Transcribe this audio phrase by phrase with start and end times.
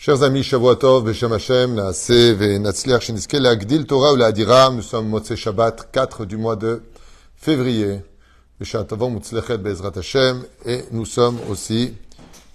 [0.00, 4.30] Chers amis, Shavuotov, Beshem Hashem, Naaseh, Venatzliach, Sheniske, Agdil Torah ou la
[4.70, 6.84] nous sommes Motse Shabbat, 4 du mois de
[7.34, 8.02] février.
[8.60, 11.94] Beshatavon Mutzlechet Bezrat Hashem, et nous sommes aussi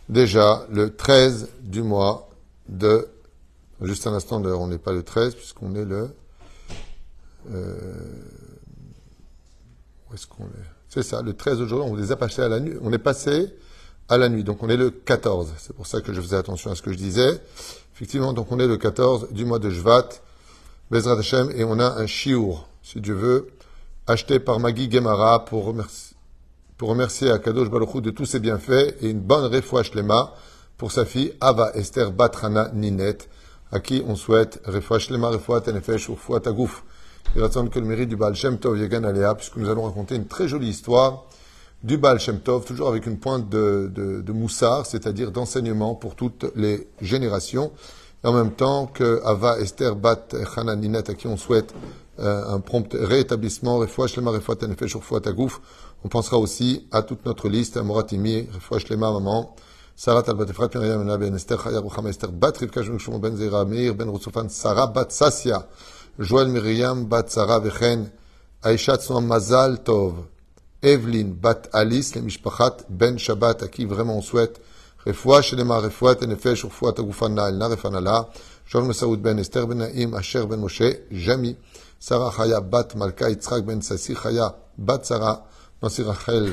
[0.07, 2.29] déjà le 13 du mois
[2.70, 3.09] de,
[3.82, 6.16] juste un instant on n'est pas le 13, puisqu'on est le,
[7.52, 7.73] euh,
[10.10, 10.70] où est-ce qu'on est?
[10.88, 13.54] C'est ça, le 13 aujourd'hui, on les a passés à la nuit, on est passé
[14.09, 14.43] à la nuit.
[14.43, 15.54] Donc on est le 14.
[15.57, 17.41] C'est pour ça que je faisais attention à ce que je disais.
[17.96, 20.09] Effectivement, donc on est le 14 du mois de Jvat,
[20.89, 23.50] Bezrat Hashem, et on a un chiour, si Dieu veut,
[24.07, 26.18] acheté par Magui Gemara pour remercier,
[26.78, 30.33] pour remercier Akadosh de tous ses bienfaits et une bonne refouach lema
[30.78, 33.20] pour sa fille Ava Esther Batrana Ninet,
[33.72, 36.83] à qui on souhaite refouach lema, refouat tenefesh, refouat agouf.
[37.36, 40.16] Il attend que le mérite du Baal Shem Tov Yegan Alea, puisque nous allons raconter
[40.16, 41.25] une très jolie histoire
[41.83, 46.16] du Baal Shem Tov, toujours avec une pointe de, de, de moussard, c'est-à-dire d'enseignement pour
[46.16, 47.72] toutes les générations.
[48.23, 51.73] Et en même temps que Ava Esther Bat Chana Ninet, à qui on souhaite
[52.20, 55.59] euh, un prompt rétablissement, Refoua Shlema, Refoua Tenefesh, Refoua Tagouf.
[56.06, 59.54] On pensera aussi à toute notre liste, à Moratimi, Refoua Shlema, maman,
[59.95, 64.48] Sarah Talbat Efrat, Miriam Ben Esther, Chaya Esther Bat, Rivka Shmushum Ben Zera, Ben Rusufan,
[64.48, 65.67] Sarah Bat Sassia,
[66.17, 68.09] Joël Miriam Bat Sarah Vechen,
[68.64, 70.14] Tzom Mazal Tov,
[70.84, 74.59] Evelyn Bat Alice, les Mishpachat Ben Shabbat, à qui vraiment on souhaite
[75.06, 78.30] Refoua Shelema, Refoua Tenefesh, Refoua Tagufan Na'el Refanala,
[78.66, 81.56] Joël Mesaoud Ben Esther Ben Naïm, Asher Ben Moshe, Jami,
[82.02, 85.45] Sarah Chaya Bat Malka, Yitzhak Ben Sassi Chaya Bat Sarah,
[85.81, 86.52] Nasir Rachel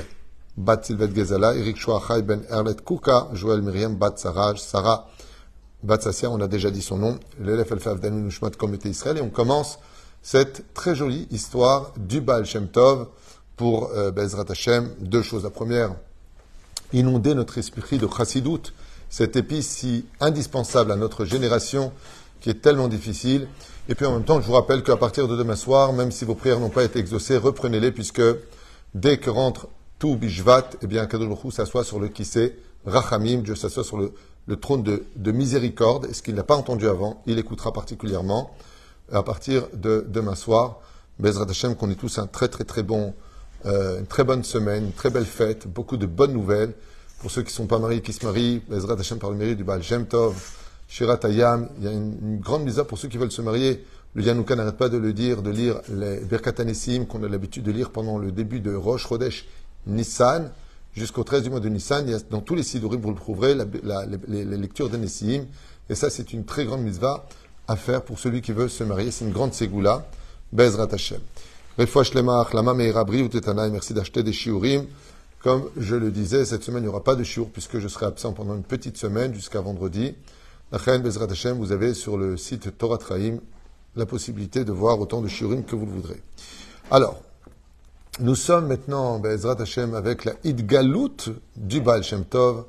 [0.56, 5.08] Bat Silvet Gezala, Eric Chouachai Ben Erlet Kuka, Joël Miriam Bat Sarah, Sarah
[5.83, 9.23] Bat Sassia, on a déjà dit son nom, l'élève Elfav Dan Nushmat Comité Israël, et
[9.23, 9.81] on commence
[10.23, 13.08] cette très jolie histoire du Baal Shem Tov,
[13.61, 15.44] pour euh, Bezrat Hashem, deux choses.
[15.44, 15.94] La première,
[16.94, 18.72] inonder notre esprit de chassidoute,
[19.11, 21.92] cette épice si indispensable à notre génération,
[22.41, 23.48] qui est tellement difficile.
[23.91, 26.24] Et puis en même temps, je vous rappelle qu'à partir de demain soir, même si
[26.24, 28.23] vos prières n'ont pas été exaucées, reprenez-les, puisque
[28.95, 29.68] dès que rentre
[29.98, 32.56] tout Bishvat, eh bien, Kadosh s'assoit sur le kissé,
[32.86, 36.89] Rachamim, Dieu s'assoit sur le, trône de, de, miséricorde, et ce qu'il n'a pas entendu
[36.89, 38.56] avant, il écoutera particulièrement
[39.12, 40.79] à partir de demain soir.
[41.18, 43.12] Bezrat Hashem, qu'on ait tous un très très très bon
[43.65, 46.73] une très bonne semaine, une très belle fête, beaucoup de bonnes nouvelles.
[47.21, 49.59] Pour ceux qui ne sont pas mariés, qui se marient, Ezrat Hashem par le mérite
[49.59, 50.35] du Baal Shem Tov,
[50.91, 53.85] Shirat il y a une, grande mise pour ceux qui veulent se marier.
[54.15, 56.53] Le Yanouka n'arrête pas de le dire, de lire les Birkat
[57.09, 59.47] qu'on a l'habitude de lire pendant le début de Rosh Chodesh
[59.87, 60.51] Nissan,
[60.95, 62.09] jusqu'au 13 du mois de Nissan.
[62.09, 65.45] Il y a, dans tous les sidorim, vous le trouverez, les, lectures de Nessim.
[65.89, 67.25] Et ça, c'est une très grande mitzvah
[67.69, 69.13] à faire pour celui qui veut se marier.
[69.13, 70.09] C'est une grande ségoula.
[70.53, 71.21] Bezrat Hashem.
[71.80, 72.13] Merci
[73.95, 74.85] d'acheter des shiurim.
[75.42, 78.05] Comme je le disais, cette semaine, il n'y aura pas de shiur puisque je serai
[78.05, 80.14] absent pendant une petite semaine jusqu'à vendredi.
[80.70, 83.39] Vous avez sur le site Torah Traim
[83.96, 86.20] la possibilité de voir autant de shiurim que vous le voudrez.
[86.91, 87.23] Alors,
[88.20, 92.67] nous sommes maintenant, Bezrat Hashem, avec la Idgalut du Baal Shem Tov.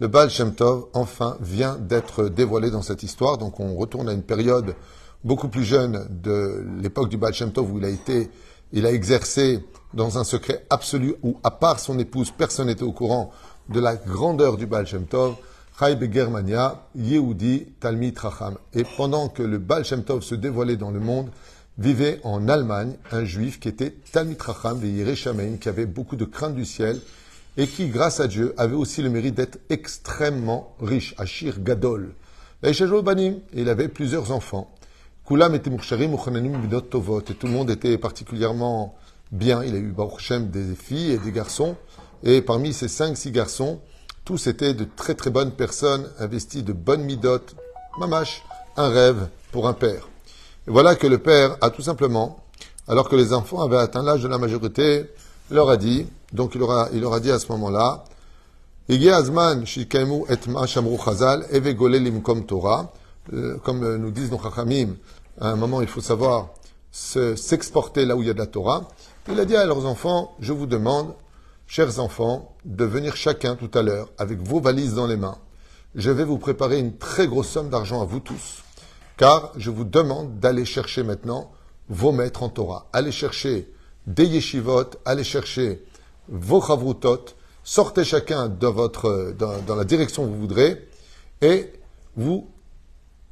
[0.00, 3.38] Le Baal Shem Tov, enfin, vient d'être dévoilé dans cette histoire.
[3.38, 4.74] Donc, on retourne à une période
[5.22, 8.30] beaucoup plus jeune de l'époque du Baal Shem Tov où il a été,
[8.72, 9.64] il a exercé
[9.94, 13.32] dans un secret absolu où, à part son épouse, personne n'était au courant
[13.68, 15.36] de la grandeur du Baal Shem Tov.
[16.10, 18.56] Germania, Yehudi, Talmid Racham.
[18.74, 21.30] Et pendant que le Baal Shem se dévoilait dans le monde,
[21.78, 26.56] vivait en Allemagne un juif qui était Talmid Racham, de qui avait beaucoup de crainte
[26.56, 27.00] du ciel
[27.56, 32.14] et qui, grâce à Dieu, avait aussi le mérite d'être extrêmement riche, Ashir Gadol.
[32.62, 34.74] Il avait plusieurs enfants.
[35.28, 35.70] Kulam était
[36.90, 38.94] Tovot, et tout le monde était particulièrement
[39.30, 39.62] bien.
[39.62, 41.76] Il a eu Baruch des filles et des garçons,
[42.24, 43.78] et parmi ces cinq, six garçons,
[44.24, 47.56] tous étaient de très très bonnes personnes, investis de bonnes midotes,
[48.00, 48.42] mamash,
[48.78, 50.08] un rêve pour un père.
[50.66, 52.42] Et voilà que le père a tout simplement,
[52.88, 55.10] alors que les enfants avaient atteint l'âge de la majorité,
[55.50, 58.02] leur a dit, donc il leur a, il leur dit à ce moment-là,
[63.34, 64.96] euh, comme nous disent nos chachamim,
[65.40, 66.50] à un moment, il faut savoir
[66.90, 68.88] s'exporter là où il y a de la Torah.
[69.28, 71.14] Il a dit à leurs enfants, je vous demande,
[71.66, 75.38] chers enfants, de venir chacun tout à l'heure avec vos valises dans les mains.
[75.94, 78.62] Je vais vous préparer une très grosse somme d'argent à vous tous,
[79.16, 81.50] car je vous demande d'aller chercher maintenant
[81.88, 82.86] vos maîtres en Torah.
[82.92, 83.72] Allez chercher
[84.06, 85.84] des yeshivot, allez chercher
[86.28, 87.24] vos chavrutot,
[87.64, 90.88] sortez chacun dans la direction que vous voudrez,
[91.40, 91.72] et
[92.16, 92.48] vous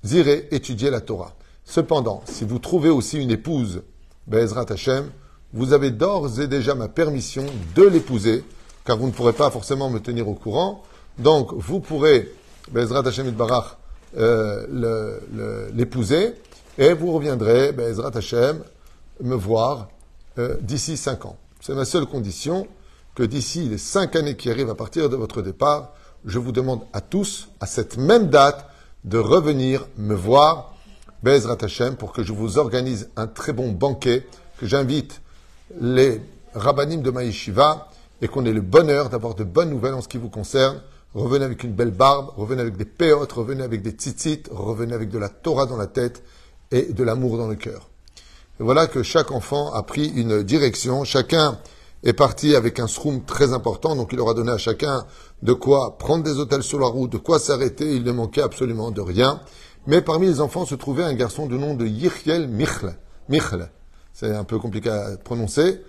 [0.04, 1.34] irez étudier la Torah.
[1.66, 3.82] Cependant, si vous trouvez aussi une épouse,
[4.28, 5.10] Bezrat Hashem,
[5.52, 8.44] vous avez d'ores et déjà ma permission de l'épouser,
[8.84, 10.84] car vous ne pourrez pas forcément me tenir au courant.
[11.18, 12.32] Donc, vous pourrez,
[12.70, 13.78] Bezrat Hashem Barach,
[14.16, 15.18] euh,
[15.74, 16.34] l'épouser,
[16.78, 18.62] et vous reviendrez, ben, Ezrat Hashem,
[19.20, 19.88] me voir
[20.38, 21.36] euh, d'ici cinq ans.
[21.60, 22.68] C'est ma seule condition,
[23.14, 26.82] que d'ici les cinq années qui arrivent à partir de votre départ, je vous demande
[26.92, 28.66] à tous, à cette même date,
[29.04, 30.75] de revenir me voir,
[31.22, 34.26] Bezrat Hashem, pour que je vous organise un très bon banquet,
[34.58, 35.20] que j'invite
[35.80, 36.20] les
[36.54, 37.88] rabbinim de Maïshiva
[38.22, 40.80] et qu'on ait le bonheur d'avoir de bonnes nouvelles en ce qui vous concerne.
[41.14, 45.10] Revenez avec une belle barbe, revenez avec des péotes, revenez avec des tzitzit, revenez avec
[45.10, 46.22] de la Torah dans la tête
[46.70, 47.88] et de l'amour dans le cœur.
[48.58, 51.58] Et voilà que chaque enfant a pris une direction, chacun
[52.04, 55.06] est parti avec un shroom très important, donc il aura donné à chacun
[55.42, 58.90] de quoi prendre des hôtels sur la route, de quoi s'arrêter, il ne manquait absolument
[58.90, 59.40] de rien.
[59.86, 62.96] Mais parmi les enfants se trouvait un garçon de nom de Yirkiel Michle.
[63.28, 63.70] Michle.
[64.12, 65.82] C'est un peu compliqué à prononcer.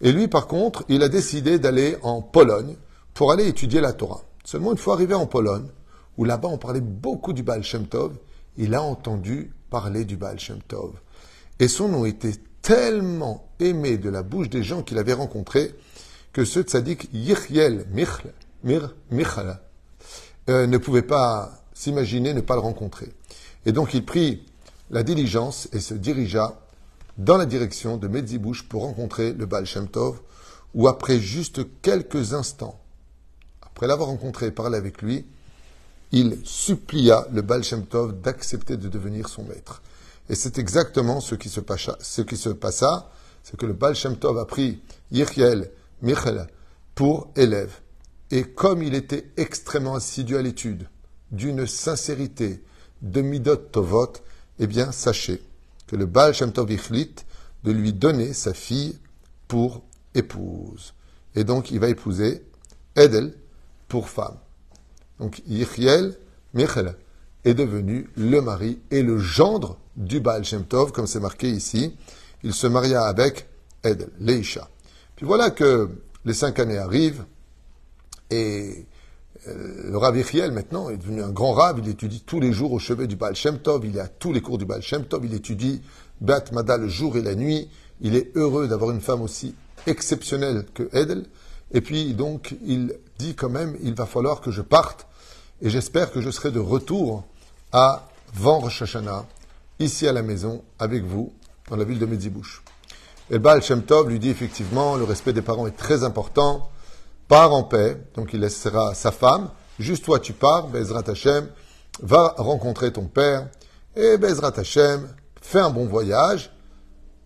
[0.00, 2.76] Et lui, par contre, il a décidé d'aller en Pologne
[3.14, 4.22] pour aller étudier la Torah.
[4.44, 5.68] Seulement, une fois arrivé en Pologne,
[6.18, 8.14] où là-bas on parlait beaucoup du Baal Shem Tov,
[8.56, 10.92] il a entendu parler du Baal Shem Tov.
[11.58, 15.74] Et son nom était tellement aimé de la bouche des gens qu'il avait rencontrés
[16.32, 18.32] que ce tzaddik Yirchiel Michle,
[18.64, 18.94] Mir,
[20.48, 23.12] euh, ne pouvait pas s'imaginer ne pas le rencontrer.
[23.66, 24.46] Et donc il prit
[24.90, 26.58] la diligence et se dirigea
[27.18, 29.88] dans la direction de Medzibouche pour rencontrer le Baal Shem
[30.74, 32.80] où après juste quelques instants,
[33.62, 35.26] après l'avoir rencontré et parlé avec lui,
[36.12, 37.62] il supplia le Baal
[38.22, 39.82] d'accepter de devenir son maître.
[40.28, 41.98] Et c'est exactement ce qui se passa.
[42.00, 42.22] Ce
[43.42, 44.80] c'est que le Baal a pris
[45.10, 45.70] Yirchiel,
[46.02, 46.46] Michel,
[46.94, 47.72] pour élève.
[48.30, 50.88] Et comme il était extrêmement assidu à l'étude,
[51.30, 52.62] d'une sincérité,
[53.02, 54.12] de midot tovot,
[54.58, 55.42] eh bien, sachez
[55.86, 58.98] que le Baal Shem Tov de lui donner sa fille
[59.48, 59.82] pour
[60.14, 60.94] épouse.
[61.34, 62.44] Et donc, il va épouser
[62.94, 63.34] Edel
[63.88, 64.36] pour femme.
[65.18, 66.16] Donc, Yichiel,
[66.54, 66.96] Michel,
[67.44, 71.96] est devenu le mari et le gendre du Baal Shem Tov, comme c'est marqué ici.
[72.42, 73.48] Il se maria avec
[73.82, 74.68] Edel, Leisha.
[75.14, 75.88] Puis voilà que
[76.24, 77.24] les cinq années arrivent
[78.30, 78.86] et
[79.46, 81.78] le Rav Yechiel, maintenant, est devenu un grand Rav.
[81.82, 83.84] Il étudie tous les jours au chevet du Baal Shem Tov.
[83.84, 85.24] Il est à tous les cours du Baal Shem Tov.
[85.24, 85.82] Il étudie
[86.20, 87.68] Bat Mada le jour et la nuit.
[88.00, 89.54] Il est heureux d'avoir une femme aussi
[89.86, 91.26] exceptionnelle que Edel.
[91.72, 95.06] Et puis, donc, il dit quand même, il va falloir que je parte.
[95.62, 97.24] Et j'espère que je serai de retour
[97.72, 98.82] à Van Rosh
[99.78, 101.32] ici à la maison, avec vous,
[101.68, 102.62] dans la ville de Medzibouche.
[103.30, 106.70] Et le Baal Shem Tov lui dit effectivement, le respect des parents est très important
[107.28, 111.48] part en paix, donc il laissera sa femme, juste toi tu pars, Bezrat Hashem,
[112.00, 113.48] va rencontrer ton père,
[113.96, 115.08] et Bezrat Hashem,
[115.40, 116.52] fais un bon voyage,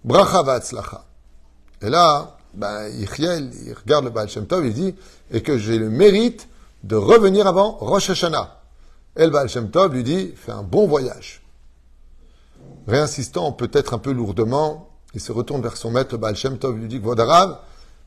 [0.04, 1.04] bracha va'atzlacha.
[1.82, 3.06] Et là, ben, il
[3.74, 4.94] regarde le Baal Shem Tov, il dit,
[5.30, 6.48] et que j'ai le mérite
[6.82, 8.60] de revenir avant Rosh Hashanah.
[9.16, 11.42] Et le Baal Shem Tov lui dit, fais un bon voyage.
[12.86, 16.76] Réinsistant peut-être un peu lourdement, il se retourne vers son maître, le Baal Shem Tov
[16.76, 17.58] lui dit, Vodarav,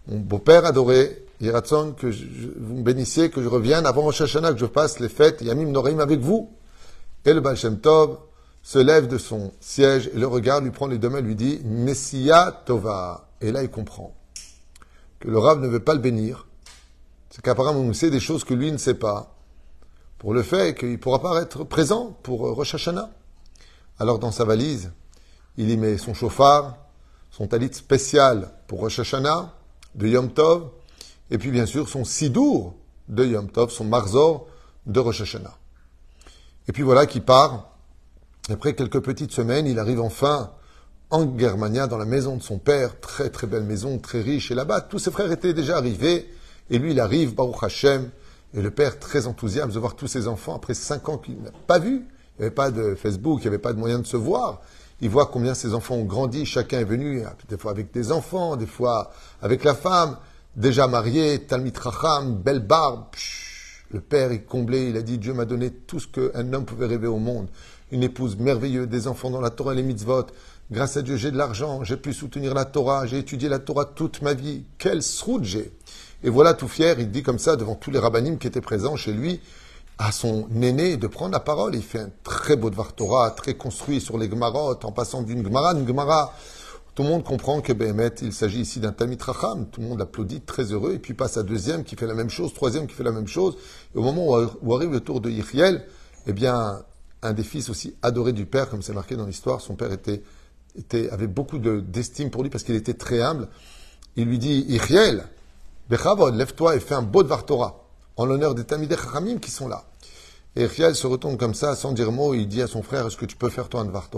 [0.08, 4.60] mon beau-père adoré, Yiratson, que vous me bénissiez, que je revienne avant Rosh Hashanah, que
[4.60, 6.52] je passe les fêtes Yamim Noraim avec vous.
[7.26, 8.18] Et le Baal Shem Tov
[8.62, 11.60] se lève de son siège et le regarde, lui prend les deux mains, lui dit
[11.66, 13.28] Nessia Tova.
[13.42, 14.16] Et là, il comprend
[15.20, 16.48] que le Rav ne veut pas le bénir.
[17.30, 19.36] C'est qu'apparemment, on sait des choses que lui ne sait pas.
[20.18, 23.10] Pour le fait qu'il ne pourra pas être présent pour euh, Rosh Hashanah.
[24.00, 24.92] Alors, dans sa valise,
[25.58, 26.78] il y met son chauffard,
[27.32, 29.54] son talit spécial pour Rosh Hashanah,
[29.96, 30.70] de Yom Tov,
[31.32, 32.76] et puis bien sûr son Sidour
[33.10, 34.48] de Yom Tov, son Marzor
[34.86, 35.58] de Rosh Hashanah.
[36.68, 37.70] Et puis voilà qu'il part.
[38.50, 40.52] Après quelques petites semaines, il arrive enfin
[41.10, 44.50] en Germania, dans la maison de son père, très très belle maison, très riche.
[44.50, 46.28] Et là-bas, tous ses frères étaient déjà arrivés.
[46.72, 48.10] Et lui, il arrive, Baruch Hashem.
[48.56, 51.52] Et le père, très enthousiaste de voir tous ses enfants, après cinq ans qu'il n'a
[51.68, 52.08] pas vu.
[52.38, 54.62] Il n'y avait pas de Facebook, il n'y avait pas de moyen de se voir.
[55.02, 56.46] Il voit combien ses enfants ont grandi.
[56.46, 59.12] Chacun est venu, des fois avec des enfants, des fois
[59.42, 60.18] avec la femme
[60.56, 63.06] déjà marié, Talmit Racham, belle barbe.
[63.92, 66.88] le père est comblé, il a dit Dieu m'a donné tout ce qu'un homme pouvait
[66.88, 67.48] rêver au monde.
[67.92, 70.28] Une épouse merveilleuse, des enfants dans la Torah et les mitzvot.
[70.72, 73.86] Grâce à Dieu, j'ai de l'argent, j'ai pu soutenir la Torah, j'ai étudié la Torah
[73.86, 74.64] toute ma vie.
[74.78, 75.72] Quel sroud j'ai
[76.24, 78.96] Et voilà, tout fier, il dit comme ça devant tous les rabbinim qui étaient présents
[78.96, 79.42] chez lui,
[80.00, 81.76] à son aîné de prendre la parole.
[81.76, 85.44] Il fait un très beau devoir Torah, très construit sur les Gemarot, en passant d'une
[85.44, 86.34] Gemara à une Gemara.
[86.96, 89.68] Tout le monde comprend que Behemet, il s'agit ici d'un Tamit Racham.
[89.68, 90.94] Tout le monde applaudit, très heureux.
[90.94, 93.28] Et puis passe à deuxième qui fait la même chose, troisième qui fait la même
[93.28, 93.58] chose.
[93.96, 94.28] Et au moment
[94.62, 95.88] où arrive le tour de Yichiel,
[96.28, 96.84] eh bien,
[97.24, 100.22] un des fils aussi adoré du père, comme c'est marqué dans l'histoire, son père était,
[100.78, 103.48] était, avait beaucoup d'estime pour lui parce qu'il était très humble.
[104.16, 105.26] Il lui dit, Yichiel,
[105.90, 109.68] Bechavod, lève-toi et fais un beau Dvar Torah, en l'honneur des Tamidei Chachamim qui sont
[109.68, 109.86] là.
[110.56, 113.18] Et Riel se retourne comme ça, sans dire mot, il dit à son frère, est-ce
[113.18, 114.10] que tu peux faire toi un Dvar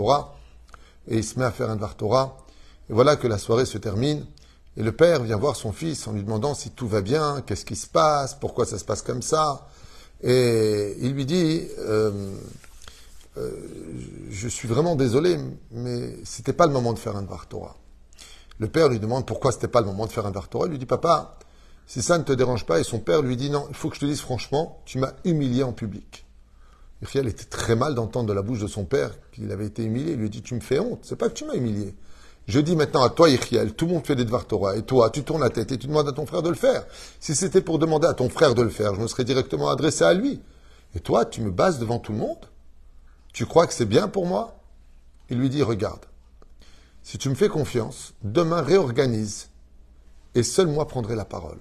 [1.08, 2.45] Et il se met à faire un Dvar.
[2.88, 4.26] Et voilà que la soirée se termine.
[4.76, 7.64] Et le père vient voir son fils en lui demandant si tout va bien, qu'est-ce
[7.64, 9.68] qui se passe, pourquoi ça se passe comme ça.
[10.22, 12.34] Et il lui dit, euh,
[13.38, 13.50] euh,
[14.30, 15.38] je suis vraiment désolé,
[15.70, 17.76] mais c'était pas le moment de faire un Dvar Torah.
[18.58, 20.66] Le père lui demande pourquoi c'était pas le moment de faire un Dvar Torah.
[20.66, 21.38] Il lui dit, papa,
[21.86, 23.96] si ça ne te dérange pas, et son père lui dit, non, il faut que
[23.96, 26.26] je te dise franchement, tu m'as humilié en public.
[27.02, 30.12] Uriel était très mal d'entendre de la bouche de son père qu'il avait été humilié.
[30.12, 31.00] Il lui dit, tu me fais honte.
[31.02, 31.94] C'est pas que tu m'as humilié.
[32.46, 35.10] Je dis maintenant à toi, Iriel, tout le monde fait des Dvar Torah, et toi,
[35.10, 36.86] tu tournes la tête et tu demandes à ton frère de le faire.
[37.18, 40.04] Si c'était pour demander à ton frère de le faire, je me serais directement adressé
[40.04, 40.40] à lui.
[40.94, 42.48] Et toi, tu me bases devant tout le monde
[43.32, 44.60] Tu crois que c'est bien pour moi?
[45.28, 46.06] Il lui dit, regarde,
[47.02, 49.48] si tu me fais confiance, demain réorganise,
[50.36, 51.58] et seul moi prendrai la parole.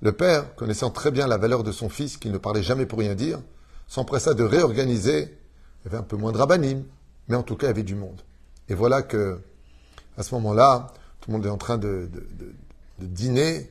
[0.00, 3.00] Le père, connaissant très bien la valeur de son fils, qui ne parlait jamais pour
[3.00, 3.38] rien dire,
[3.86, 5.36] s'empressa de réorganiser.
[5.80, 6.84] Il y avait un peu moins de rabanim,
[7.28, 8.22] mais en tout cas, il y avait du monde.
[8.68, 9.40] Et voilà que,
[10.16, 12.08] à ce moment-là, tout le monde est en train de,
[12.98, 13.70] dîner,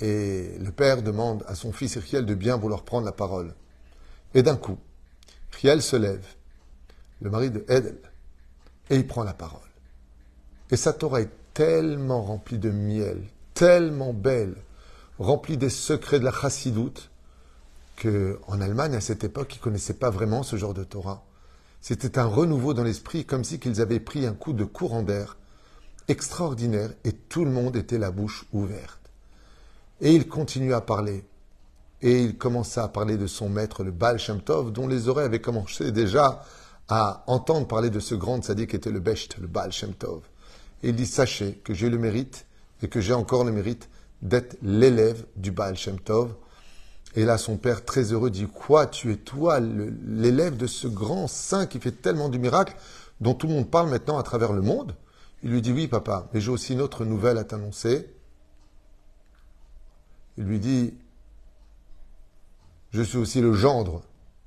[0.00, 3.54] et le père demande à son fils Riel de bien vouloir prendre la parole.
[4.34, 4.78] Et d'un coup,
[5.52, 6.26] Riel se lève,
[7.20, 7.98] le mari de Edel,
[8.90, 9.60] et il prend la parole.
[10.70, 13.22] Et sa Torah est tellement remplie de miel,
[13.54, 14.56] tellement belle,
[15.18, 17.10] remplie des secrets de la chassidoute,
[17.96, 21.24] qu'en Allemagne, à cette époque, ils ne connaissaient pas vraiment ce genre de Torah.
[21.80, 25.36] C'était un renouveau dans l'esprit, comme si qu'ils avaient pris un coup de courant d'air
[26.08, 29.00] extraordinaire et tout le monde était la bouche ouverte.
[30.00, 31.24] Et il continue à parler.
[32.02, 35.26] Et il commença à parler de son maître, le Baal Shem Tov, dont les oreilles
[35.26, 36.42] avaient commencé déjà
[36.88, 40.20] à entendre parler de ce grand sadique qui était le Besht, le Baal Shem Tov.
[40.82, 42.46] Et il dit, sachez que j'ai le mérite
[42.82, 43.88] et que j'ai encore le mérite
[44.22, 46.34] d'être l'élève du Baal Shem Tov.
[47.14, 51.26] Et là, son père, très heureux, dit Quoi Tu es toi l'élève de ce grand
[51.28, 52.76] saint qui fait tellement du miracle,
[53.22, 54.94] dont tout le monde parle maintenant à travers le monde?
[55.42, 58.08] Il lui dit Oui, papa, mais j'ai aussi une autre nouvelle à t'annoncer.
[60.38, 60.94] Il lui dit
[62.90, 64.02] Je suis aussi le gendre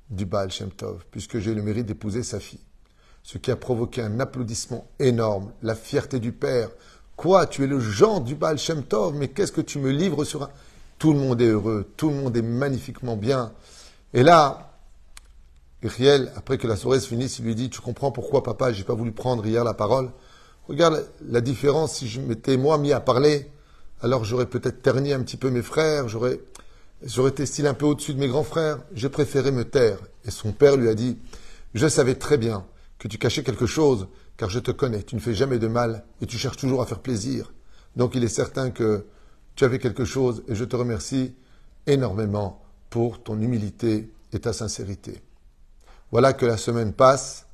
[0.09, 2.59] du Baal Shem Tov, puisque j'ai le mérite d'épouser sa fille.
[3.23, 6.69] Ce qui a provoqué un applaudissement énorme, la fierté du père.
[7.15, 10.23] Quoi Tu es le gendre du Baal Shem Tov, mais qu'est-ce que tu me livres
[10.23, 10.49] sur un?
[10.97, 13.53] Tout le monde est heureux, tout le monde est magnifiquement bien.
[14.13, 14.73] Et là,
[15.81, 18.83] Uriel, après que la soirée se finisse, il lui dit, tu comprends pourquoi papa, j'ai
[18.83, 20.11] pas voulu prendre hier la parole?
[20.69, 23.47] Regarde la différence, si je m'étais moi mis à parler,
[24.01, 26.39] alors j'aurais peut-être terni un petit peu mes frères, j'aurais,
[27.01, 28.77] j'aurais été style un peu au-dessus de mes grands frères.
[28.93, 29.97] J'ai préféré me taire.
[30.25, 31.17] Et son père lui a dit,
[31.73, 32.67] je savais très bien
[32.99, 36.05] que tu cachais quelque chose, car je te connais, tu ne fais jamais de mal
[36.21, 37.51] et tu cherches toujours à faire plaisir.
[37.95, 39.07] Donc il est certain que
[39.55, 41.33] tu avais quelque chose et je te remercie
[41.87, 42.61] énormément
[42.91, 45.23] pour ton humilité et ta sincérité.
[46.11, 47.47] Voilà que la semaine passe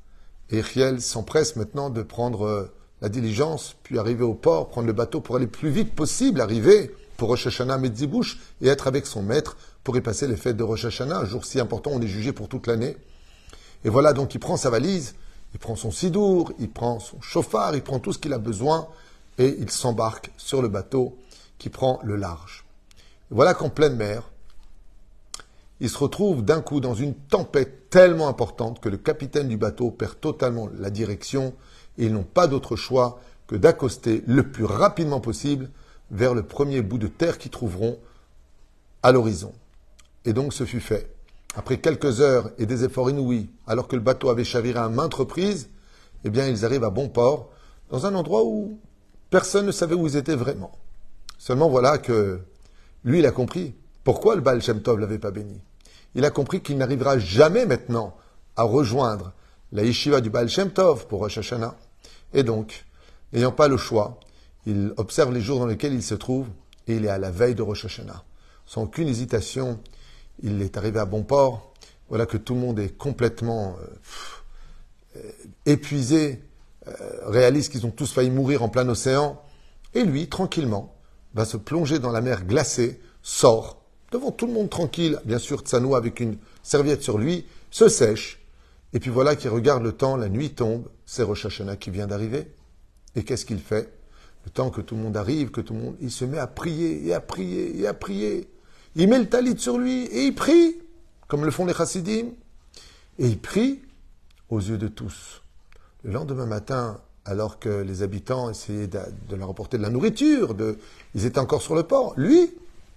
[0.50, 4.94] et Riel s'empresse maintenant de prendre euh, la diligence, puis arriver au port, prendre le
[4.94, 9.06] bateau pour aller le plus vite possible, arriver pour Rosh Hashanah Medzibouche et être avec
[9.06, 12.02] son maître pour y passer les fêtes de Rosh Hashanah, un jour si important, on
[12.02, 12.98] est jugé pour toute l'année.
[13.84, 15.14] Et voilà, donc il prend sa valise,
[15.54, 18.88] il prend son sidour, il prend son chauffard, il prend tout ce qu'il a besoin
[19.38, 21.16] et il s'embarque sur le bateau
[21.60, 22.66] qui prend le large.
[23.30, 24.32] Voilà qu'en pleine mer,
[25.80, 29.92] il se retrouve d'un coup dans une tempête tellement importante que le capitaine du bateau
[29.92, 31.54] perd totalement la direction
[31.98, 35.70] et ils n'ont pas d'autre choix que d'accoster le plus rapidement possible
[36.12, 38.00] vers le premier bout de terre qu'ils trouveront
[39.04, 39.54] à l'horizon.
[40.26, 41.12] Et donc ce fut fait.
[41.56, 45.14] Après quelques heures et des efforts inouïs, alors que le bateau avait chaviré à maintes
[45.14, 45.70] reprises,
[46.24, 47.50] eh bien ils arrivent à bon port,
[47.90, 48.80] dans un endroit où
[49.30, 50.72] personne ne savait où ils étaient vraiment.
[51.38, 52.42] Seulement voilà que
[53.04, 55.62] lui, il a compris pourquoi le Baal Shem Tov l'avait pas béni.
[56.16, 58.16] Il a compris qu'il n'arrivera jamais maintenant
[58.56, 59.34] à rejoindre
[59.72, 61.76] la yeshiva du Baal Shem Tov pour Rosh Hashanah.
[62.34, 62.86] Et donc,
[63.34, 64.20] n'ayant pas le choix,
[64.66, 66.48] il observe les jours dans lesquels il se trouve
[66.88, 68.24] et il est à la veille de Rosh Hashanah.
[68.66, 69.80] Sans aucune hésitation,
[70.42, 71.74] il est arrivé à bon port.
[72.10, 73.78] Voilà que tout le monde est complètement
[75.16, 75.32] euh,
[75.66, 76.42] épuisé,
[76.88, 76.92] euh,
[77.26, 79.42] réalise qu'ils ont tous failli mourir en plein océan.
[79.94, 80.96] Et lui, tranquillement,
[81.34, 85.62] va se plonger dans la mer glacée, sort, devant tout le monde tranquille, bien sûr,
[85.62, 88.45] Tsanou avec une serviette sur lui, se sèche,
[88.96, 92.08] et puis voilà qu'il regarde le temps, la nuit tombe, c'est Rosh Hashanah qui vient
[92.08, 92.48] d'arriver.
[93.18, 93.92] Et qu'est-ce qu'il fait?
[94.46, 96.48] Le temps que tout le monde arrive, que tout le monde, il se met à
[96.48, 98.50] prier et à prier et à prier.
[98.96, 100.78] Il met le talit sur lui et il prie,
[101.28, 102.28] comme le font les chassidim.
[103.20, 103.82] Et il prie
[104.50, 105.42] aux yeux de tous.
[106.06, 110.56] Le lendemain matin, alors que les habitants essayaient de, leur apporter de la nourriture,
[111.16, 112.14] ils étaient encore sur le port.
[112.16, 112.50] Lui,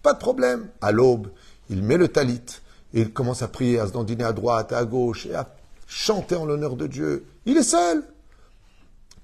[0.04, 0.68] pas de problème.
[0.80, 1.26] À l'aube,
[1.70, 2.60] il met le talit,
[2.94, 5.42] Et il commence à prier, à se dandiner à droite, à gauche, et à
[5.88, 7.26] chanter en l'honneur de Dieu.
[7.46, 8.04] Il est seul.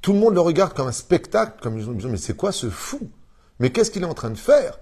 [0.01, 2.51] Tout le monde le regarde comme un spectacle, comme ils ont dit, mais c'est quoi
[2.51, 3.01] ce fou?
[3.61, 4.79] Mais qu'est-ce qu'il est en train de faire?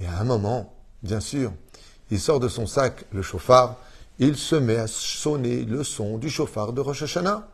[0.00, 1.52] Et à un moment, bien sûr,
[2.10, 3.76] il sort de son sac le chauffard,
[4.18, 7.48] il se met à sonner le son du chauffard de Rosh Hashanah.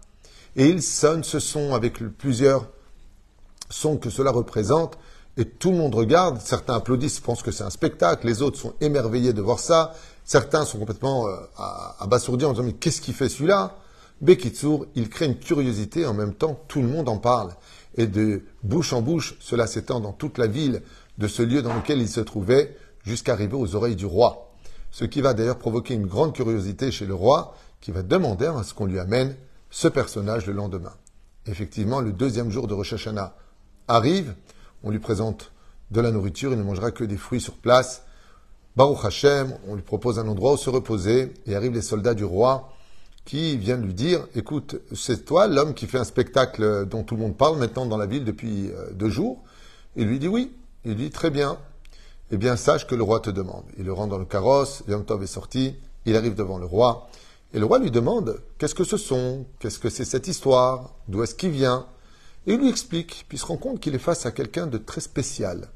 [0.56, 2.68] Et il sonne ce son avec plusieurs
[3.68, 4.98] sons que cela représente,
[5.36, 8.74] et tout le monde regarde, certains applaudissent, pensent que c'est un spectacle, les autres sont
[8.80, 11.36] émerveillés de voir ça, certains sont complètement euh,
[11.98, 13.76] abasourdis en disant mais qu'est-ce qu'il fait celui-là?
[14.20, 17.54] Bekitsour, il crée une curiosité, en même temps tout le monde en parle.
[17.96, 20.82] Et de bouche en bouche, cela s'étend dans toute la ville
[21.18, 24.52] de ce lieu dans lequel il se trouvait, jusqu'à arriver aux oreilles du roi.
[24.90, 28.62] Ce qui va d'ailleurs provoquer une grande curiosité chez le roi, qui va demander à
[28.62, 29.34] ce qu'on lui amène
[29.70, 30.92] ce personnage le lendemain.
[31.46, 33.34] Effectivement, le deuxième jour de Rosh Hashanah
[33.88, 34.34] arrive,
[34.84, 35.50] on lui présente
[35.90, 38.04] de la nourriture, il ne mangera que des fruits sur place.
[38.74, 42.24] Baruch Hashem, on lui propose un endroit où se reposer, et arrivent les soldats du
[42.24, 42.72] roi
[43.24, 47.20] qui viennent lui dire, écoute, c'est toi l'homme qui fait un spectacle dont tout le
[47.20, 49.42] monde parle maintenant dans la ville depuis euh, deux jours?
[49.94, 50.52] Il lui dit oui.
[50.84, 51.58] Il dit très bien.
[52.32, 53.64] Eh bien, sache que le roi te demande.
[53.78, 55.76] Il le rend dans le carrosse, Yom Tov est sorti,
[56.06, 57.08] il arrive devant le roi,
[57.54, 59.44] et le roi lui demande, qu'est-ce que ce sont?
[59.60, 60.94] Qu'est-ce que c'est cette histoire?
[61.08, 61.86] D'où est-ce qu'il vient?
[62.46, 65.02] Et il lui explique, puis se rend compte qu'il est face à quelqu'un de très
[65.02, 65.68] spécial,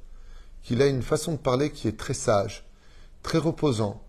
[0.62, 2.65] qu'il a une façon de parler qui est très sage,
[3.26, 4.00] très reposant.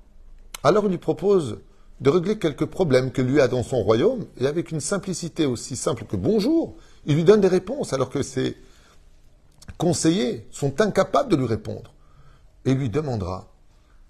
[0.63, 1.59] Alors il lui propose
[2.01, 5.75] de régler quelques problèmes que lui a dans son royaume, et avec une simplicité aussi
[5.75, 6.75] simple que bonjour,
[7.07, 8.55] il lui donne des réponses, alors que ses
[9.79, 11.95] conseillers sont incapables de lui répondre,
[12.65, 13.51] et lui demandera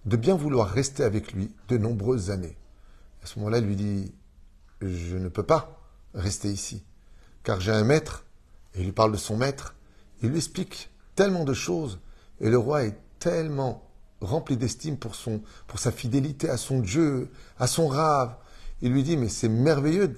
[0.05, 2.57] de bien vouloir rester avec lui de nombreuses années.
[3.23, 4.11] À ce moment-là, il lui dit,
[4.81, 5.79] je ne peux pas
[6.13, 6.83] rester ici,
[7.43, 8.25] car j'ai un maître
[8.77, 9.75] il lui parle de son maître.
[10.21, 11.99] Il lui explique tellement de choses.
[12.39, 13.86] Et le roi est tellement
[14.21, 18.35] rempli d'estime pour, son, pour sa fidélité à son Dieu, à son rave.
[18.81, 20.15] Il lui dit, mais c'est merveilleux.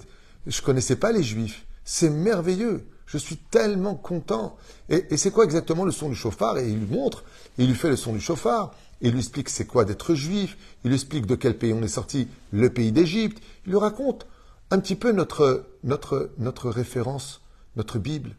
[0.48, 1.66] Je connaissais pas les Juifs.
[1.84, 2.86] C'est merveilleux.
[3.06, 4.56] Je suis tellement content.
[4.90, 6.60] Et, c'est quoi exactement le son du chauffard?
[6.60, 7.24] Et il lui montre,
[7.58, 8.76] il lui fait le son du chauffard.
[9.02, 10.58] Il lui explique c'est quoi d'être juif.
[10.84, 13.42] Il lui explique de quel pays on est sorti, le pays d'Égypte.
[13.66, 14.28] Il lui raconte
[14.70, 17.42] un petit peu notre, notre, notre référence,
[17.76, 18.36] notre Bible.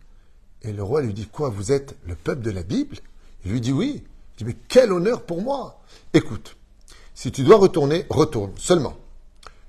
[0.63, 2.99] Et le roi lui dit Quoi, vous êtes le peuple de la Bible?
[3.45, 4.05] Il lui dit Oui.
[4.41, 5.83] Dit Mais quel honneur pour moi
[6.15, 6.57] Écoute,
[7.13, 8.95] si tu dois retourner, retourne seulement.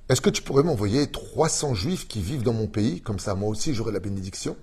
[0.07, 3.49] Est-ce que tu pourrais m'envoyer 300 juifs qui vivent dans mon pays Comme ça, moi
[3.49, 4.55] aussi, j'aurai la bénédiction?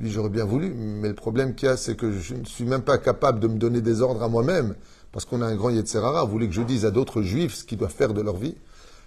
[0.00, 2.82] J'aurais bien voulu, mais le problème qu'il y a, c'est que je ne suis même
[2.82, 4.76] pas capable de me donner des ordres à moi-même,
[5.10, 6.24] parce qu'on a un grand Yetzerara.
[6.24, 8.54] Vous voulez que je dise à d'autres juifs ce qu'ils doivent faire de leur vie?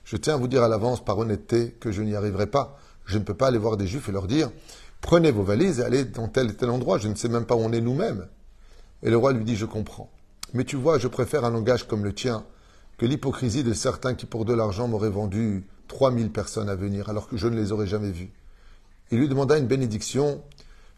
[0.03, 2.77] Je tiens à vous dire à l'avance, par honnêteté, que je n'y arriverai pas.
[3.05, 4.51] Je ne peux pas aller voir des juifs et leur dire
[4.99, 7.55] Prenez vos valises et allez dans tel et tel endroit, je ne sais même pas
[7.55, 8.27] où on est nous-mêmes.
[9.03, 10.09] Et le roi lui dit, je comprends.
[10.53, 12.45] Mais tu vois, je préfère un langage comme le tien
[12.97, 17.27] que l'hypocrisie de certains qui, pour de l'argent, m'auraient vendu 3000 personnes à venir, alors
[17.27, 18.31] que je ne les aurais jamais vues.
[19.11, 20.43] Il lui demanda une bénédiction,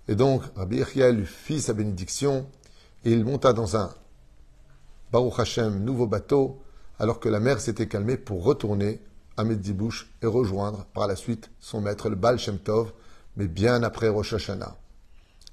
[0.08, 2.48] et donc Rabbi Yechiel lui fit sa bénédiction,
[3.06, 3.94] et il monta dans un
[5.12, 6.62] Baruch Hashem nouveau bateau,
[7.00, 9.00] alors que la mer s'était calmée pour retourner
[9.38, 12.94] à Medzibouche et rejoindre par la suite son maître, le Baal Shem Tov,
[13.38, 14.76] mais bien après Rosh Hashanah.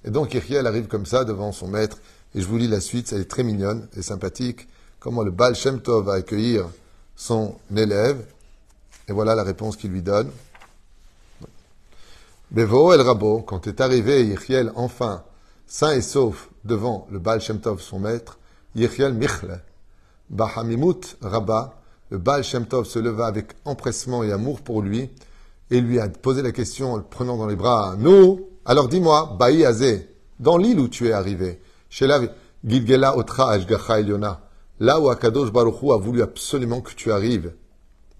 [0.04, 1.98] Et donc Yechiel arrive comme ça devant son maître,
[2.34, 4.68] et je vous lis la suite, elle est très mignonne et sympathique,
[5.00, 6.68] comment le Baal Shem Tov va accueillir
[7.16, 8.24] son élève,
[9.08, 10.30] et voilà la réponse qu'il lui donne.
[12.50, 15.22] Bevo el Rabo, quand est arrivé Yechiel enfin,
[15.66, 18.38] sain et sauf, devant le Baal Shem Tov, son maître,
[18.74, 19.60] Yechiel Michle,
[20.30, 21.74] Bahamimut Rabba,
[22.10, 25.10] le Baal Shem Tov se leva avec empressement et amour pour lui,
[25.70, 27.96] et lui a posé la question en le prenant dans les bras.
[27.98, 30.08] Nous, alors dis-moi, Baï Azé,
[30.40, 31.60] dans l'île où tu es arrivé,
[31.90, 34.40] Gilgela Otra Ashgacha Eliona,
[34.80, 37.54] là où Akadosh Baruch a voulu absolument que tu arrives,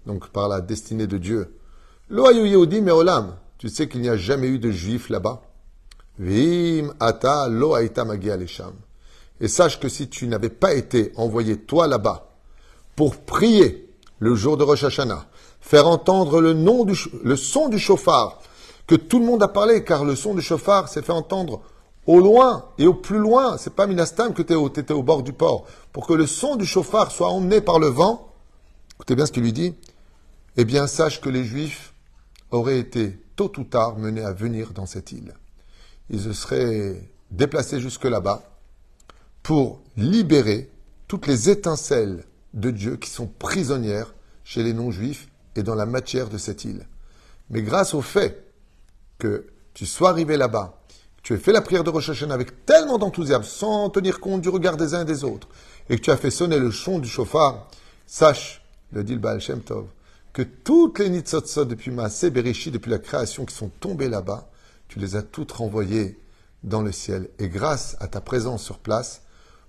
[0.05, 1.55] donc par la destinée de Dieu.
[2.09, 5.41] Lo Yehudi Meolam, tu sais qu'il n'y a jamais eu de juifs là-bas.
[6.17, 8.73] Vim Ata Lo Aita Magia Lesham.
[9.41, 12.29] Et sache que si tu n'avais pas été envoyé toi là-bas
[12.95, 15.27] pour prier le jour de Rosh Hashanah,
[15.61, 18.41] faire entendre le, nom du, le son du chauffard,
[18.87, 21.61] que tout le monde a parlé, car le son du chauffard s'est fait entendre
[22.09, 23.59] au loin et au plus loin.
[23.59, 25.67] C'est pas Minastam que tu étais au bord du port.
[25.93, 28.33] Pour que le son du chauffard soit emmené par le vent,
[28.95, 29.75] écoutez bien ce qu'il lui dit,
[30.57, 31.93] eh bien sache que les Juifs
[32.49, 35.35] auraient été tôt ou tard menés à venir dans cette île.
[36.09, 38.41] Ils se seraient déplacés jusque là-bas
[39.43, 40.71] pour libérer
[41.07, 42.23] toutes les étincelles
[42.55, 46.87] de Dieu qui sont prisonnières chez les non-juifs et dans la matière de cette île.
[47.51, 48.51] Mais grâce au fait
[49.19, 49.45] que
[49.75, 50.78] tu sois arrivé là-bas,
[51.29, 54.77] tu aies fait la prière de Rosh avec tellement d'enthousiasme, sans tenir compte du regard
[54.77, 55.47] des uns et des autres,
[55.87, 57.67] et que tu as fait sonner le son du chauffard,
[58.07, 58.63] sache
[58.93, 59.85] le dit le Baal Shem Tov,
[60.33, 64.49] que toutes les Nitzotzot depuis Bereshit, depuis la création, qui sont tombées là-bas,
[64.87, 66.17] tu les as toutes renvoyées
[66.63, 67.29] dans le ciel.
[67.37, 69.21] Et grâce à ta présence sur place,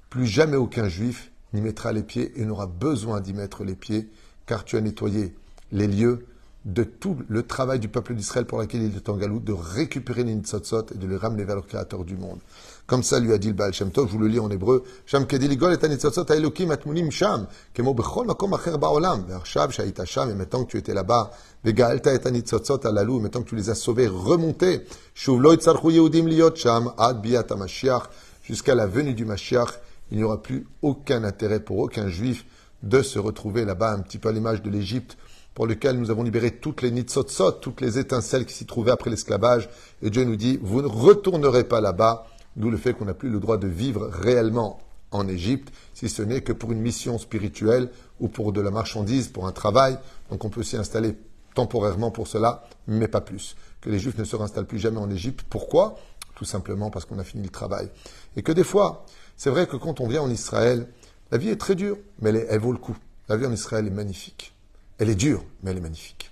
[0.08, 4.08] plus jamais aucun juif n'y mettra les pieds et n'aura besoin d'y mettre les pieds,
[4.46, 5.34] car tu as nettoyé
[5.72, 6.24] les lieux
[6.66, 10.24] de tout le travail du peuple d'Israël pour lequel il est en galoute, de récupérer
[10.24, 12.38] les Nitzotzot et de les ramener vers le Créateur du monde.
[12.86, 14.84] Comme ça lui a dit le Baal Shem Tov, je vous le lis en hébreu,
[15.06, 20.30] Sham kediligol et Nitzotzot haelokim atmunim sham, kemo bechol makom acher ba'olam, ve'arshav sha'ita sham,
[20.30, 21.30] et maintenant que tu étais là-bas,
[21.64, 25.92] ve'ga'alta et Nitzotzot alalou, et maintenant que tu les as sauvés, remontés, shuv lo yitzarchu
[25.92, 28.02] yehudim liot sham, ad biat Mashiach,
[28.42, 32.44] jusqu'à la venue du Mashiach, il n'y aura plus aucun intérêt pour aucun juif
[32.82, 35.16] de se retrouver là-bas, un petit peu à l'image de l'Égypte,
[35.54, 39.10] pour lequel nous avons libéré toutes les nitzotzot, toutes les étincelles qui s'y trouvaient après
[39.10, 39.68] l'esclavage.
[40.02, 43.30] Et Dieu nous dit, vous ne retournerez pas là-bas, d'où le fait qu'on n'a plus
[43.30, 47.90] le droit de vivre réellement en Égypte, si ce n'est que pour une mission spirituelle
[48.20, 49.98] ou pour de la marchandise, pour un travail.
[50.30, 51.16] Donc on peut s'y installer
[51.54, 53.56] temporairement pour cela, mais pas plus.
[53.80, 55.44] Que les Juifs ne se réinstallent plus jamais en Égypte.
[55.48, 55.96] Pourquoi?
[56.36, 57.90] Tout simplement parce qu'on a fini le travail.
[58.36, 59.04] Et que des fois,
[59.36, 60.86] c'est vrai que quand on vient en Israël,
[61.32, 62.96] la vie est très dure, mais elle vaut le coup.
[63.28, 64.54] La vie en Israël est magnifique.
[65.00, 66.30] Elle est dure, mais elle est magnifique.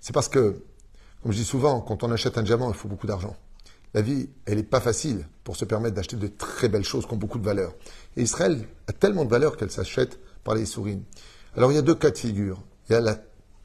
[0.00, 0.64] C'est parce que,
[1.22, 3.36] comme je dis souvent, quand on achète un diamant, il faut beaucoup d'argent.
[3.94, 7.12] La vie, elle n'est pas facile pour se permettre d'acheter de très belles choses qui
[7.14, 7.72] ont beaucoup de valeur.
[8.16, 11.04] Et Israël a tellement de valeur qu'elle s'achète par les sourines.
[11.56, 12.60] Alors il y a deux cas de figure.
[12.88, 13.16] Il y a la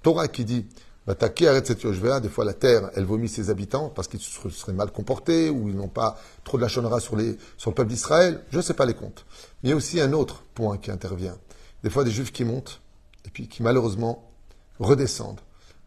[0.03, 0.67] Torah qui dit
[1.07, 5.75] des fois la terre, elle vomit ses habitants parce qu'ils seraient mal comportés ou ils
[5.75, 7.19] n'ont pas trop de la chonera sur,
[7.57, 8.41] sur le peuple d'Israël.
[8.51, 9.25] Je ne sais pas les comptes.
[9.61, 11.37] Mais il y a aussi un autre point qui intervient.
[11.83, 12.81] Des fois des juifs qui montent
[13.25, 14.31] et puis qui malheureusement
[14.79, 15.39] redescendent.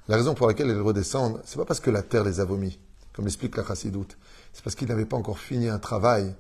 [0.09, 2.79] La raison pour laquelle ils redescendent, c'est pas parce que la terre les a vomis,
[3.13, 4.17] comme l'explique la chassidoute.
[4.53, 6.35] C'est parce qu'ils n'avaient pas encore fini un travail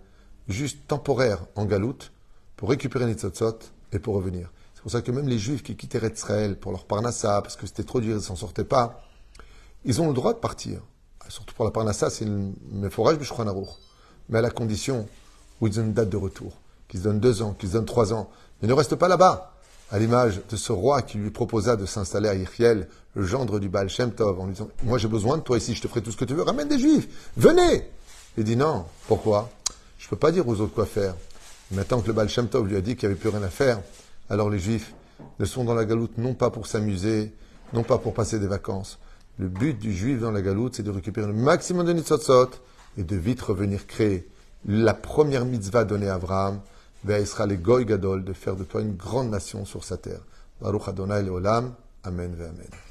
[0.49, 2.13] juste temporaire en galoute
[2.57, 3.59] pour récupérer Nitzotzot
[3.93, 4.51] et pour revenir.
[4.75, 7.67] C'est pour ça que même les juifs qui quittaient Israël pour leur parnassa, parce que
[7.67, 9.03] c'était trop dur, ils s'en sortaient pas,
[9.85, 10.81] ils ont le droit de partir.
[11.29, 13.19] Surtout pour la parnassa, c'est une méforage
[14.29, 15.07] Mais à la condition
[15.61, 16.53] où ils ont une date de retour,
[16.89, 18.31] qu'ils se donnent deux ans, qu'ils se donnent trois ans.
[18.63, 19.58] Mais ne restent pas là-bas
[19.90, 23.68] à l'image de ce roi qui lui proposa de s'installer à Yirchiel, le gendre du
[23.68, 26.03] Baal Shem Tov, en lui disant Moi j'ai besoin de toi ici, je te ferai
[26.03, 27.90] tout ce que tu veux, ramène des juifs, venez
[28.37, 29.51] Il dit Non, pourquoi?
[29.98, 31.14] Je ne peux pas dire aux autres quoi faire.
[31.70, 33.48] Maintenant que le Baal Shem Tov lui a dit qu'il n'y avait plus rien à
[33.48, 33.81] faire,
[34.31, 34.94] alors les juifs
[35.38, 37.33] ne sont dans la galoute non pas pour s'amuser,
[37.72, 38.98] non pas pour passer des vacances.
[39.38, 42.51] Le but du juif dans la galoute, c'est de récupérer le maximum de nitzotzot
[42.96, 44.29] et de vite revenir créer
[44.66, 46.61] la première mitzvah donnée à Abraham
[47.05, 50.21] les Goy Gadol, de faire de toi une grande nation sur sa terre.
[50.61, 51.75] Baruch Adonai Leolam.
[52.05, 52.88] Amen ve Amen.